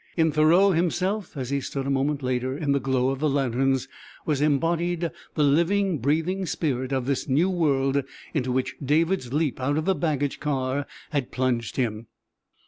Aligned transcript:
In 0.17 0.31
Thoreau 0.31 0.71
himself, 0.71 1.37
as 1.37 1.51
he 1.51 1.61
stood 1.61 1.85
a 1.85 1.91
moment 1.91 2.23
later 2.23 2.57
in 2.57 2.71
the 2.71 2.79
glow 2.79 3.09
of 3.09 3.19
the 3.19 3.29
lanterns, 3.29 3.87
was 4.25 4.41
embodied 4.41 5.11
the 5.35 5.43
living, 5.43 5.99
breathing 5.99 6.47
spirit 6.47 6.91
of 6.91 7.05
this 7.05 7.29
new 7.29 7.51
world 7.51 8.01
into 8.33 8.51
which 8.51 8.75
David's 8.83 9.31
leap 9.31 9.59
out 9.61 9.77
of 9.77 9.85
the 9.85 9.93
baggage 9.93 10.39
car 10.39 10.87
had 11.11 11.29
plunged 11.31 11.75
him. 11.75 12.07